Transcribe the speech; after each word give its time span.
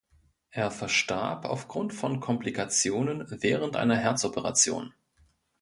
Er 0.49 0.71
verstarb 0.71 1.45
aufgrund 1.45 1.93
von 1.93 2.19
Komplikationen 2.21 3.23
während 3.43 3.75
einer 3.75 3.95
Herzoperation. 3.95 4.95